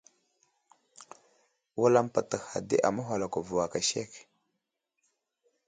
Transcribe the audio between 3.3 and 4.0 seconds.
vo aka